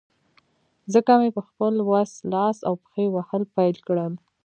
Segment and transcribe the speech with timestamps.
[0.93, 4.13] ځکه مې په خپل وس، لاس او پښې وهل پیل کړل.